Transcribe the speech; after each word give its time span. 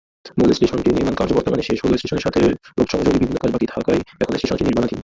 মূল 0.37 0.49
স্টেশনটির 0.53 0.95
নির্মাণকার্য 0.97 1.31
বর্তমানে 1.37 1.63
শেষ 1.63 1.77
হলেও 1.81 1.99
স্টেশনের 1.99 2.25
সাথে 2.25 2.39
রোড-সংযোগী 2.77 3.17
বিভিন্ন 3.17 3.39
কাজ 3.41 3.49
বাকি 3.53 3.67
থাকায় 3.73 3.99
এখনও 4.21 4.39
স্টেশনটি 4.39 4.63
নির্মাণাধীন। 4.65 4.99